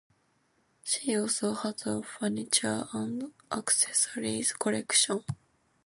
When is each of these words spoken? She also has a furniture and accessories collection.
She 0.83 1.15
also 1.15 1.53
has 1.53 1.85
a 1.85 2.01
furniture 2.01 2.87
and 2.91 3.31
accessories 3.51 4.51
collection. 4.51 5.23